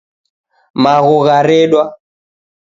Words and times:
Magho 0.83 1.15
gharedwa 1.25 1.83